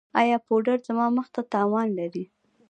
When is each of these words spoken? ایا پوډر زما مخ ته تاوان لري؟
ایا 0.21 0.37
پوډر 0.47 0.77
زما 0.87 1.05
مخ 1.17 1.27
ته 1.35 1.41
تاوان 1.53 1.87
لري؟ 1.99 2.25